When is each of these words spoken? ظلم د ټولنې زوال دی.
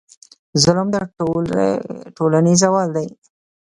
ظلم 0.63 0.87
د 0.93 0.95
ټولنې 2.17 2.53
زوال 2.61 2.89
دی. 2.95 3.07